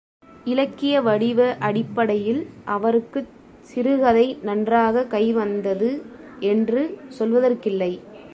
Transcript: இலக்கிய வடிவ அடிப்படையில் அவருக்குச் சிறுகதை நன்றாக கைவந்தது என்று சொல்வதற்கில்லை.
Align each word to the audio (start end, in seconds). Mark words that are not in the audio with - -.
இலக்கிய 0.45 1.01
வடிவ 1.01 1.55
அடிப்படையில் 1.59 2.41
அவருக்குச் 2.65 3.29
சிறுகதை 3.61 4.37
நன்றாக 4.41 5.05
கைவந்தது 5.09 5.91
என்று 6.39 6.81
சொல்வதற்கில்லை. 7.19 7.91